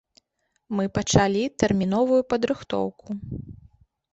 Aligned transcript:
Мы 0.77 0.83
пачалі 0.97 1.43
тэрміновую 1.63 2.19
падрыхтоўку. 2.35 3.07